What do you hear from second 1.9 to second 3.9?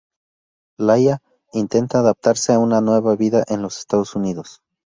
adaptarse a una nueva vida en los